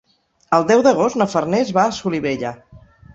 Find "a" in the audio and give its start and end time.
1.83-1.91